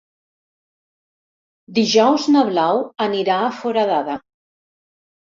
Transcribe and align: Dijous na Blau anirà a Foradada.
Dijous 1.79 2.25
na 2.37 2.41
Blau 2.47 2.81
anirà 3.05 3.37
a 3.43 3.53
Foradada. 3.59 4.17